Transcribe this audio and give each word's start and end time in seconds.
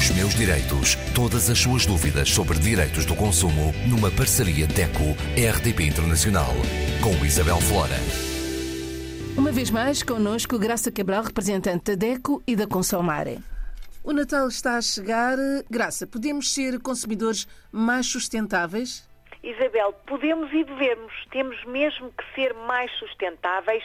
Os 0.00 0.08
meus 0.12 0.34
direitos. 0.34 0.96
Todas 1.14 1.50
as 1.50 1.58
suas 1.58 1.84
dúvidas 1.84 2.30
sobre 2.30 2.58
direitos 2.58 3.04
do 3.04 3.14
consumo 3.14 3.70
numa 3.86 4.10
parceria 4.10 4.66
DECO-RDP 4.66 5.88
Internacional. 5.88 6.54
Com 7.02 7.22
Isabel 7.22 7.60
Flora. 7.60 7.98
Uma 9.36 9.52
vez 9.52 9.70
mais, 9.70 10.02
connosco 10.02 10.58
Graça 10.58 10.90
Cabral, 10.90 11.24
representante 11.24 11.94
da 11.94 11.94
DECO 11.94 12.42
e 12.46 12.56
da 12.56 12.66
Consomare. 12.66 13.40
O 14.02 14.14
Natal 14.14 14.48
está 14.48 14.78
a 14.78 14.80
chegar. 14.80 15.36
Graça, 15.68 16.06
podemos 16.06 16.50
ser 16.50 16.80
consumidores 16.80 17.46
mais 17.70 18.06
sustentáveis? 18.06 19.06
Isabel, 19.42 19.92
podemos 20.06 20.52
e 20.52 20.64
devemos, 20.64 21.12
temos 21.30 21.64
mesmo 21.64 22.12
que 22.12 22.24
ser 22.34 22.52
mais 22.52 22.90
sustentáveis, 22.98 23.84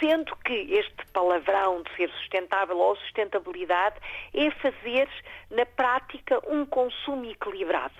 sendo 0.00 0.34
que 0.36 0.54
este 0.74 1.06
palavrão 1.12 1.82
de 1.82 1.94
ser 1.96 2.10
sustentável 2.10 2.78
ou 2.78 2.96
sustentabilidade 2.96 3.96
é 4.32 4.50
fazer, 4.52 5.08
na 5.50 5.66
prática, 5.66 6.40
um 6.48 6.64
consumo 6.64 7.30
equilibrado, 7.30 7.94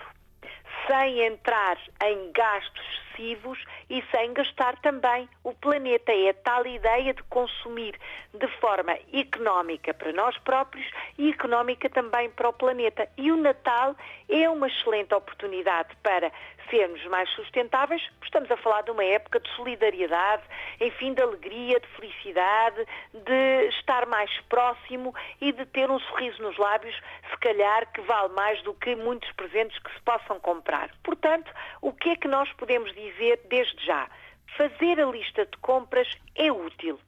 sem 0.87 1.21
entrar 1.21 1.77
em 2.03 2.31
gastos 2.31 3.07
excessivos 3.17 3.59
e 3.89 4.03
sem 4.11 4.33
gastar 4.33 4.79
também 4.81 5.27
o 5.43 5.53
planeta. 5.53 6.11
É 6.11 6.29
a 6.29 6.33
tal 6.33 6.65
ideia 6.65 7.13
de 7.13 7.23
consumir 7.23 7.99
de 8.33 8.47
forma 8.59 8.97
económica 9.13 9.93
para 9.93 10.13
nós 10.13 10.37
próprios 10.39 10.85
e 11.17 11.29
económica 11.29 11.89
também 11.89 12.29
para 12.29 12.49
o 12.49 12.53
planeta. 12.53 13.09
E 13.17 13.31
o 13.31 13.37
Natal 13.37 13.95
é 14.29 14.49
uma 14.49 14.67
excelente 14.67 15.13
oportunidade 15.13 15.95
para 16.03 16.31
sermos 16.69 17.03
mais 17.05 17.29
sustentáveis, 17.31 18.01
estamos 18.23 18.49
a 18.51 18.57
falar 18.57 18.81
de 18.83 18.91
uma 18.91 19.03
época 19.03 19.39
de 19.39 19.49
solidariedade, 19.55 20.43
enfim, 20.79 21.13
de 21.13 21.21
alegria, 21.21 21.79
de 21.79 21.87
felicidade, 21.87 22.85
de 23.13 23.67
estar 23.69 24.05
mais 24.05 24.29
próximo 24.49 25.13
e 25.41 25.51
de 25.51 25.65
ter 25.65 25.89
um 25.89 25.99
sorriso 25.99 26.41
nos 26.41 26.57
lábios, 26.57 26.95
se 27.29 27.37
calhar 27.37 27.91
que 27.91 28.01
vale 28.01 28.33
mais 28.33 28.61
do 28.63 28.73
que 28.73 28.95
muitos 28.95 29.31
presentes 29.33 29.77
que 29.79 29.93
se 29.93 30.01
possam 30.01 30.39
comprar. 30.39 30.89
Portanto, 31.03 31.51
o 31.81 31.91
que 31.91 32.09
é 32.09 32.15
que 32.15 32.27
nós 32.27 32.51
podemos 32.53 32.93
dizer 32.93 33.41
desde 33.49 33.85
já? 33.85 34.09
Fazer 34.57 34.99
a 34.99 35.05
lista 35.05 35.45
de 35.45 35.57
compras 35.57 36.07
é 36.35 36.51
útil. 36.51 36.99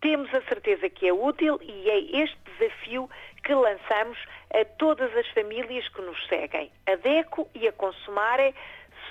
Temos 0.00 0.32
a 0.34 0.42
certeza 0.42 0.88
que 0.88 1.08
é 1.08 1.12
útil 1.12 1.58
e 1.62 1.90
é 1.90 2.22
este 2.22 2.36
desafio 2.58 3.08
que 3.42 3.54
lançamos 3.54 4.18
a 4.52 4.64
todas 4.78 5.14
as 5.16 5.28
famílias 5.28 5.88
que 5.88 6.02
nos 6.02 6.26
seguem. 6.26 6.70
A 6.86 6.96
DECO 6.96 7.48
e 7.54 7.66
a 7.66 7.72
Consumare 7.72 8.54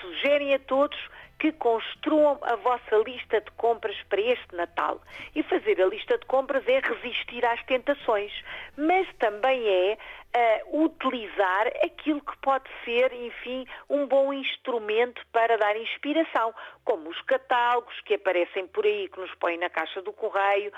sugerem 0.01 0.53
a 0.53 0.59
todos 0.59 0.97
que 1.39 1.51
construam 1.51 2.39
a 2.41 2.55
vossa 2.55 2.95
lista 3.05 3.41
de 3.41 3.51
compras 3.51 3.95
para 4.09 4.21
este 4.21 4.55
Natal. 4.55 5.01
E 5.35 5.43
fazer 5.43 5.81
a 5.81 5.87
lista 5.87 6.17
de 6.17 6.25
compras 6.25 6.63
é 6.67 6.79
resistir 6.79 7.45
às 7.45 7.61
tentações, 7.65 8.31
mas 8.77 9.07
também 9.17 9.67
é 9.67 9.97
uh, 10.35 10.83
utilizar 10.85 11.67
aquilo 11.83 12.21
que 12.21 12.37
pode 12.37 12.69
ser, 12.83 13.11
enfim, 13.13 13.65
um 13.89 14.07
bom 14.07 14.33
instrumento 14.33 15.21
para 15.31 15.57
dar 15.57 15.75
inspiração, 15.77 16.53
como 16.83 17.09
os 17.09 17.21
catálogos 17.21 17.99
que 18.01 18.13
aparecem 18.15 18.67
por 18.67 18.85
aí, 18.85 19.09
que 19.09 19.19
nos 19.19 19.33
põem 19.35 19.57
na 19.57 19.69
caixa 19.69 20.01
do 20.01 20.13
correio, 20.13 20.71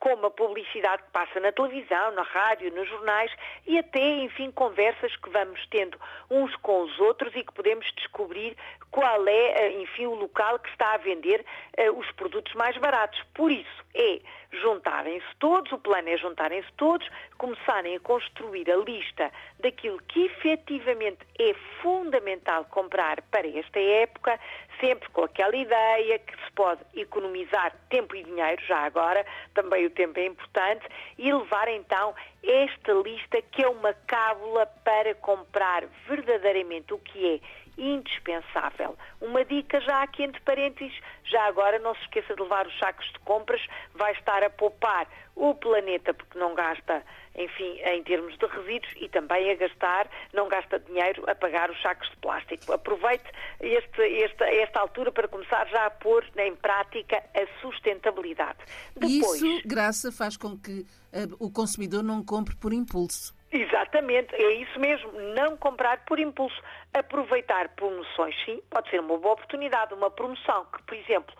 como 0.00 0.26
a 0.26 0.30
publicidade 0.30 1.02
que 1.02 1.10
passa 1.10 1.38
na 1.40 1.52
televisão, 1.52 2.12
na 2.12 2.22
rádio, 2.22 2.74
nos 2.74 2.88
jornais 2.88 3.30
e 3.66 3.78
até, 3.78 4.00
enfim, 4.00 4.50
conversas 4.50 5.14
que 5.16 5.30
vamos 5.30 5.64
tendo 5.70 5.98
uns 6.30 6.54
com 6.56 6.82
os 6.82 6.98
outros 7.00 7.34
e 7.36 7.44
que 7.44 7.52
podemos 7.52 7.86
descobrir 7.96 8.56
qual 8.90 9.26
é, 9.28 9.66
eh, 9.66 9.82
enfim, 9.82 10.06
o 10.06 10.14
local 10.14 10.58
que 10.58 10.68
está 10.70 10.94
a 10.94 10.96
vender 10.96 11.44
uh, 11.78 11.98
os 11.98 12.10
produtos 12.12 12.52
mais 12.54 12.76
baratos. 12.78 13.22
Por 13.34 13.50
isso, 13.50 13.84
é 13.94 14.20
juntarem-se 14.50 15.26
todos, 15.38 15.70
o 15.72 15.78
plano 15.78 16.08
é 16.08 16.16
juntarem-se 16.16 16.72
todos, 16.72 17.06
começarem 17.36 17.96
a 17.96 18.00
construir 18.00 18.70
a 18.70 18.76
lista 18.76 19.30
daquilo 19.60 20.00
que 20.08 20.24
efetivamente 20.24 21.18
é 21.38 21.54
fundamental 21.82 22.64
comprar 22.66 23.20
para 23.22 23.46
esta 23.46 23.78
época, 23.78 24.40
sempre 24.80 25.08
com 25.10 25.24
aquela 25.24 25.56
ideia 25.56 26.18
que 26.18 26.32
se 26.44 26.52
pode 26.52 26.80
economizar 26.94 27.74
tempo 27.88 28.14
e 28.16 28.22
dinheiro, 28.22 28.62
já 28.64 28.78
agora, 28.78 29.24
também 29.54 29.86
o 29.86 29.90
tempo 29.90 30.18
é 30.18 30.26
importante, 30.26 30.86
e 31.16 31.32
levar 31.32 31.68
então 31.68 32.14
esta 32.42 32.92
lista 32.92 33.42
que 33.42 33.62
é 33.62 33.68
uma 33.68 33.92
cábula 34.06 34.66
para 34.84 35.14
comprar 35.16 35.84
verdadeiramente 36.06 36.94
o 36.94 36.98
que 36.98 37.34
é 37.34 37.67
indispensável. 37.78 38.96
Uma 39.20 39.44
dica 39.44 39.80
já 39.80 40.02
aqui 40.02 40.24
entre 40.24 40.40
parênteses, 40.42 40.92
já 41.24 41.46
agora 41.46 41.78
não 41.78 41.94
se 41.94 42.02
esqueça 42.02 42.34
de 42.34 42.42
levar 42.42 42.66
os 42.66 42.78
sacos 42.78 43.06
de 43.12 43.18
compras, 43.20 43.60
vai 43.94 44.12
estar 44.12 44.42
a 44.42 44.50
poupar 44.50 45.06
o 45.36 45.54
planeta 45.54 46.12
porque 46.12 46.36
não 46.36 46.54
gasta, 46.54 47.02
enfim, 47.36 47.78
em 47.84 48.02
termos 48.02 48.36
de 48.36 48.46
resíduos 48.46 48.92
e 48.96 49.08
também 49.08 49.50
a 49.52 49.54
gastar, 49.54 50.10
não 50.34 50.48
gasta 50.48 50.80
dinheiro 50.80 51.24
a 51.30 51.34
pagar 51.34 51.70
os 51.70 51.80
sacos 51.80 52.10
de 52.10 52.16
plástico. 52.16 52.72
Aproveite 52.72 53.30
este, 53.60 54.02
este, 54.02 54.42
esta 54.42 54.80
altura 54.80 55.12
para 55.12 55.28
começar 55.28 55.66
já 55.68 55.86
a 55.86 55.90
pôr 55.90 56.24
em 56.36 56.56
prática 56.56 57.22
a 57.34 57.60
sustentabilidade. 57.60 58.58
Depois, 58.96 59.40
Isso, 59.40 59.68
Graça, 59.68 60.10
faz 60.10 60.36
com 60.36 60.58
que 60.58 60.80
uh, 60.80 61.36
o 61.38 61.50
consumidor 61.50 62.02
não 62.02 62.24
compre 62.24 62.56
por 62.56 62.72
impulso. 62.72 63.37
Exatamente, 63.78 64.34
é 64.34 64.54
isso 64.54 64.80
mesmo, 64.80 65.12
não 65.36 65.56
comprar 65.56 66.04
por 66.04 66.18
impulso. 66.18 66.60
Aproveitar 66.92 67.68
promoções, 67.70 68.34
sim, 68.44 68.60
pode 68.68 68.90
ser 68.90 68.98
uma 68.98 69.16
boa 69.16 69.34
oportunidade, 69.34 69.94
uma 69.94 70.10
promoção 70.10 70.64
que, 70.64 70.82
por 70.82 70.94
exemplo, 70.96 71.32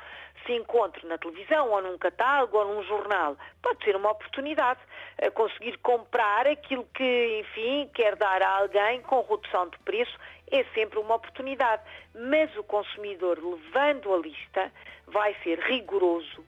se 0.46 0.52
encontre 0.52 1.04
na 1.08 1.18
televisão 1.18 1.68
ou 1.70 1.82
num 1.82 1.98
catálogo 1.98 2.56
ou 2.56 2.74
num 2.76 2.82
jornal, 2.84 3.36
pode 3.60 3.84
ser 3.84 3.96
uma 3.96 4.12
oportunidade. 4.12 4.78
A 5.20 5.32
conseguir 5.32 5.76
comprar 5.78 6.46
aquilo 6.46 6.84
que, 6.94 7.40
enfim, 7.40 7.90
quer 7.92 8.14
dar 8.14 8.40
a 8.40 8.58
alguém 8.58 9.02
com 9.02 9.20
redução 9.22 9.68
de 9.68 9.78
preço 9.80 10.16
é 10.52 10.62
sempre 10.74 11.00
uma 11.00 11.16
oportunidade. 11.16 11.82
Mas 12.14 12.56
o 12.56 12.62
consumidor, 12.62 13.36
levando 13.42 14.14
a 14.14 14.18
lista, 14.18 14.72
vai 15.08 15.34
ser 15.42 15.58
rigoroso, 15.58 16.44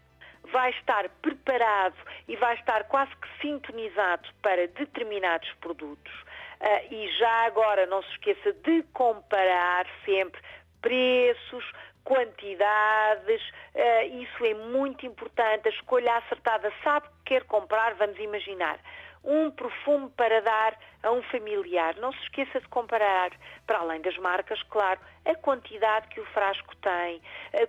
vai 0.52 0.70
estar 0.70 1.08
preparado 1.22 1.96
e 2.28 2.36
vai 2.36 2.54
estar 2.54 2.84
quase 2.84 3.10
que 3.16 3.28
sintonizado 3.40 4.28
para 4.42 4.66
determinados 4.68 5.50
produtos. 5.60 6.12
Uh, 6.60 6.94
e 6.94 7.08
já 7.18 7.46
agora 7.46 7.86
não 7.86 8.02
se 8.02 8.10
esqueça 8.10 8.52
de 8.52 8.82
comparar 8.92 9.86
sempre 10.04 10.40
preços, 10.82 11.64
quantidades, 12.04 13.42
uh, 13.74 14.22
isso 14.22 14.44
é 14.44 14.54
muito 14.54 15.06
importante. 15.06 15.68
A 15.68 15.72
escolha 15.72 16.16
acertada, 16.16 16.72
sabe 16.84 17.08
que 17.08 17.34
quer 17.34 17.44
comprar, 17.44 17.94
vamos 17.94 18.18
imaginar 18.18 18.78
um 19.24 19.50
perfume 19.50 20.10
para 20.16 20.40
dar 20.40 20.78
a 21.02 21.10
um 21.10 21.22
familiar. 21.24 21.96
Não 21.96 22.12
se 22.12 22.22
esqueça 22.22 22.60
de 22.60 22.68
comparar, 22.68 23.30
para 23.66 23.78
além 23.78 24.00
das 24.00 24.16
marcas, 24.18 24.62
claro, 24.64 25.00
a 25.24 25.34
quantidade 25.34 26.08
que 26.08 26.20
o 26.20 26.26
frasco 26.26 26.74
tem, 26.76 27.22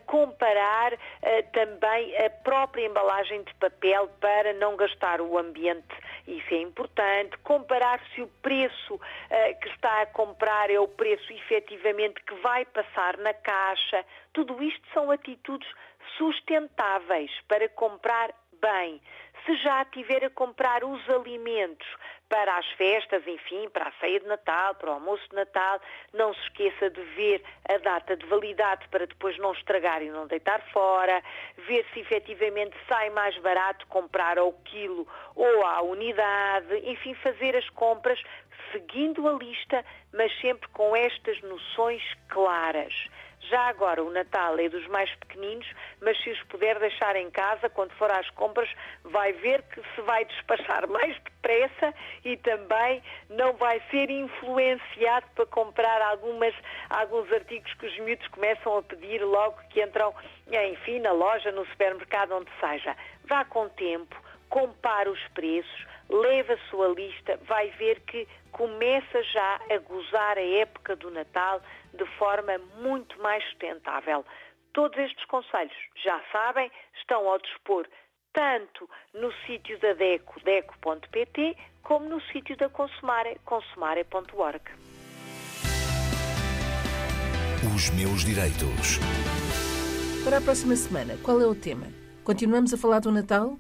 comparar 0.06 0.94
eh, 1.22 1.42
também 1.54 2.18
a 2.18 2.30
própria 2.30 2.86
embalagem 2.86 3.44
de 3.44 3.54
papel 3.56 4.08
para 4.20 4.54
não 4.54 4.76
gastar 4.76 5.22
o 5.22 5.38
ambiente, 5.38 5.96
isso 6.28 6.54
é 6.54 6.62
importante, 6.62 7.38
comparar 7.40 8.00
se 8.14 8.22
o 8.22 8.28
preço 8.42 9.00
eh, 9.30 9.54
que 9.56 9.70
está 9.70 10.02
a 10.02 10.06
comprar 10.08 10.70
é 10.70 10.80
o 10.80 10.88
preço 10.88 11.32
efetivamente 11.34 12.22
que 12.24 12.36
vai 12.36 12.66
passar 12.66 13.18
na 13.18 13.34
caixa. 13.34 14.06
Tudo 14.34 14.62
isto 14.64 14.88
são 14.94 15.12
atitudes 15.12 15.68
sustentáveis 16.18 17.32
para 17.48 17.68
comprar 17.70 18.34
bem 18.62 19.02
se 19.46 19.56
já 19.58 19.86
tiver 19.86 20.24
a 20.26 20.30
comprar 20.30 20.84
os 20.84 21.10
alimentos 21.10 21.88
para 22.30 22.58
as 22.58 22.66
festas, 22.72 23.28
enfim, 23.28 23.68
para 23.70 23.90
a 23.90 23.92
ceia 24.00 24.20
de 24.20 24.26
Natal, 24.26 24.76
para 24.76 24.90
o 24.90 24.94
almoço 24.94 25.28
de 25.30 25.36
Natal, 25.36 25.82
não 26.14 26.34
se 26.34 26.42
esqueça 26.44 26.90
de 26.90 27.02
ver 27.16 27.44
a 27.68 27.78
data 27.78 28.16
de 28.16 28.26
validade 28.28 28.88
para 28.90 29.06
depois 29.06 29.38
não 29.38 29.52
estragar 29.52 30.02
e 30.02 30.10
não 30.10 30.28
deitar 30.28 30.62
fora, 30.72 31.22
ver 31.68 31.86
se 31.94 32.00
efetivamente 32.00 32.76
sai 32.88 33.10
mais 33.10 33.38
barato 33.40 33.86
comprar 33.88 34.38
ao 34.38 34.54
quilo 34.54 35.06
ou 35.36 35.66
à 35.66 35.82
unidade, 35.82 36.74
enfim, 36.90 37.14
fazer 37.16 37.56
as 37.56 37.70
compras 37.72 38.22
seguindo 38.72 39.28
a 39.28 39.34
lista, 39.34 39.84
mas 40.14 40.32
sempre 40.40 40.68
com 40.70 40.96
estas 40.96 41.42
noções 41.42 42.02
claras. 42.30 42.94
Já 43.50 43.68
agora, 43.68 44.04
o 44.04 44.12
Natal 44.12 44.58
é 44.60 44.70
dos 44.70 44.86
mais 44.88 45.14
pequeninos, 45.16 45.68
mas 46.00 46.18
se 46.22 46.30
os 46.30 46.42
puder 46.44 46.80
deixar 46.80 47.16
em 47.16 47.30
casa, 47.32 47.70
quando 47.70 47.92
for 47.94 48.12
às 48.12 48.30
compras, 48.32 48.70
vai 49.32 49.34
ver 49.34 49.62
que 49.64 49.82
se 49.96 50.02
vai 50.02 50.26
despachar 50.26 50.88
mais 50.90 51.18
depressa 51.24 51.94
e 52.26 52.36
também 52.38 53.02
não 53.30 53.54
vai 53.54 53.82
ser 53.90 54.10
influenciado 54.10 55.26
para 55.36 55.46
comprar 55.46 56.02
algumas, 56.02 56.54
alguns 56.90 57.32
artigos 57.32 57.74
que 57.76 57.86
os 57.86 58.00
miúdos 58.00 58.28
começam 58.30 58.78
a 58.78 58.84
pedir 58.84 59.24
logo 59.24 59.58
que 59.70 59.82
entram, 59.82 60.14
enfim, 60.48 61.00
na 61.00 61.12
loja, 61.12 61.52
no 61.52 61.66
supermercado, 61.68 62.34
onde 62.34 62.52
seja. 62.60 62.96
Vá 63.26 63.46
com 63.46 63.70
tempo, 63.70 64.16
compare 64.50 65.10
os 65.10 65.28
preços, 65.30 65.86
leve 66.10 66.54
a 66.54 66.58
sua 66.70 66.90
lista, 66.90 67.38
vai 67.44 67.70
ver 67.72 68.02
que 68.02 68.28
começa 68.52 69.24
já 69.24 69.60
a 69.70 69.78
gozar 69.78 70.38
a 70.38 70.42
época 70.42 70.96
do 70.96 71.10
Natal 71.10 71.62
de 71.94 72.06
forma 72.18 72.58
muito 72.82 73.22
mais 73.22 73.44
sustentável. 73.46 74.26
Todos 74.74 74.98
estes 74.98 75.26
conselhos, 75.26 75.76
já 75.96 76.22
sabem, 76.32 76.72
estão 76.96 77.28
ao 77.28 77.38
dispor 77.40 77.86
tanto 78.34 78.90
no 79.14 79.32
sítio 79.46 79.80
da 79.80 79.94
DECO, 79.94 80.40
deco.pt, 80.44 81.58
como 81.84 82.08
no 82.08 82.22
sítio 82.32 82.56
da 82.58 82.70
Consumare, 82.70 83.40
consumare.org. 83.46 84.62
Os 87.76 87.90
meus 87.92 88.24
direitos. 88.26 89.00
Para 90.24 90.38
a 90.38 90.42
próxima 90.42 90.76
semana, 90.76 91.18
qual 91.24 91.42
é 91.42 91.46
o 91.46 91.56
tema? 91.56 91.88
Continuamos 92.24 92.74
a 92.74 92.78
falar 92.78 93.00
do 93.00 93.12
Natal? 93.12 93.58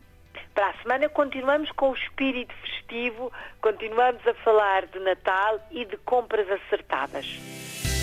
Para 0.54 0.70
a 0.70 0.82
semana 0.82 1.10
continuamos 1.10 1.72
com 1.72 1.92
o 1.92 1.96
espírito 1.96 2.54
festivo, 2.56 3.32
continuamos 3.62 4.26
a 4.28 4.34
falar 4.44 4.86
de 4.88 5.00
Natal 5.00 5.60
e 5.72 5.86
de 5.86 5.98
compras 5.98 6.48
acertadas. 6.50 7.26